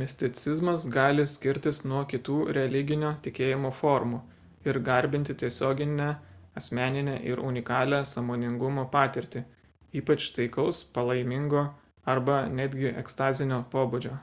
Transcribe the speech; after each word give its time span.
misticizmas 0.00 0.82
gali 0.96 1.22
skirtis 1.30 1.78
nuo 1.92 2.00
kitų 2.10 2.34
religinio 2.58 3.08
tikėjimo 3.24 3.70
formų 3.78 4.20
ir 4.72 4.76
garbinti 4.88 5.34
tiesioginę 5.40 6.06
asmeninę 6.62 7.16
ir 7.30 7.42
unikalią 7.48 8.00
sąmoningumo 8.10 8.84
patirtį 8.94 9.42
ypač 10.02 10.28
taikaus 10.38 10.82
palaimingo 11.00 11.64
arba 12.14 12.36
netgi 12.60 12.94
ekstazinio 13.04 13.58
pobūdžio 13.74 14.14